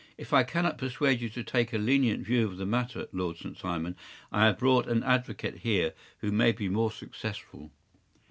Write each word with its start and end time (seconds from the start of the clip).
If 0.17 0.33
I 0.33 0.41
cannot 0.41 0.79
persuade 0.79 1.21
you 1.21 1.29
to 1.29 1.43
take 1.43 1.73
a 1.73 1.77
lenient 1.77 2.25
view 2.25 2.47
of 2.47 2.57
the 2.57 2.65
matter, 2.65 3.05
Lord 3.11 3.37
St. 3.37 3.55
Simon, 3.55 3.95
I 4.31 4.47
have 4.47 4.57
brought 4.57 4.87
an 4.87 5.03
advocate 5.03 5.57
here 5.57 5.93
who 6.21 6.31
may 6.31 6.51
be 6.53 6.69
more 6.69 6.91
successful. 6.91 7.69